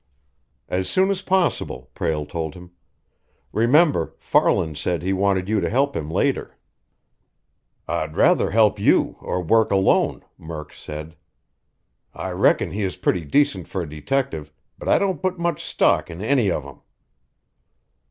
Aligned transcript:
"As 0.67 0.89
soon 0.89 1.11
as 1.11 1.21
possible," 1.21 1.91
Prale 1.93 2.25
told 2.25 2.55
him. 2.55 2.71
"Remember, 3.53 4.15
Farland 4.17 4.75
said 4.79 5.03
he 5.03 5.13
wanted 5.13 5.47
you 5.47 5.59
to 5.61 5.69
help 5.69 5.95
him 5.95 6.09
later." 6.09 6.57
"I'd 7.87 8.15
rather 8.17 8.49
help 8.49 8.79
you 8.79 9.17
or 9.21 9.43
work 9.43 9.69
alone," 9.71 10.25
Murk 10.39 10.73
said. 10.73 11.15
"I 12.15 12.31
reckon 12.31 12.71
he 12.71 12.81
is 12.81 12.95
pretty 12.95 13.25
decent 13.25 13.67
for 13.67 13.83
a 13.83 13.87
detective, 13.87 14.51
but 14.75 14.89
I 14.89 14.97
don't 14.97 15.21
put 15.21 15.37
much 15.37 15.63
stock 15.63 16.09
in 16.09 16.23
any 16.23 16.49
of 16.49 16.65
'em." 16.65 16.81